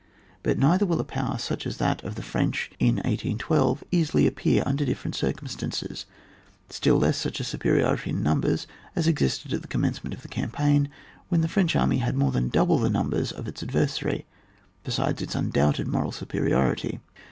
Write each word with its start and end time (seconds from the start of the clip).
But 0.41 0.57
neither 0.57 0.83
will 0.83 0.99
a 0.99 1.03
power 1.03 1.37
Buch 1.37 1.67
as 1.67 1.77
that 1.77 2.03
of 2.03 2.15
the 2.15 2.23
French 2.23 2.71
in 2.79 2.95
181ft, 3.05 3.83
easily 3.91 4.25
appear 4.25 4.63
under 4.65 4.83
different 4.83 5.13
circumstances, 5.13 6.07
still 6.71 6.97
less 6.97 7.17
such 7.17 7.39
a 7.39 7.43
superiority 7.43 8.09
in 8.09 8.23
numbers 8.23 8.65
as 8.95 9.05
existed 9.07 9.53
at 9.53 9.61
the 9.61 9.67
commencement 9.67 10.15
of 10.15 10.23
the 10.23 10.27
cam 10.27 10.49
paign, 10.49 10.87
when 11.29 11.41
the 11.41 11.47
French 11.47 11.75
army 11.75 11.99
had 11.99 12.17
more 12.17 12.31
than 12.31 12.49
double 12.49 12.79
the 12.79 12.89
numbers 12.89 13.31
of 13.31 13.47
its 13.47 13.61
adver 13.61 13.85
sary, 13.87 14.25
besides 14.83 15.21
its 15.21 15.35
undoubted 15.35 15.87
moral 15.87 16.11
supe 16.11 16.31
riority. 16.31 16.99